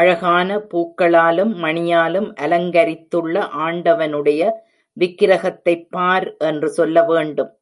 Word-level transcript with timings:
அழகழகான 0.00 0.58
பூக்களாலும், 0.58 1.50
மணியாலும் 1.56 2.28
அலங்கரித்துள்ள 2.40 3.42
ஆண்டவனுடைய 3.58 4.52
விக்கிரகத்தைப் 4.96 5.86
பார் 5.90 6.36
என்று 6.36 6.68
சொல்ல 6.70 7.02
வேண்டும். 7.02 7.52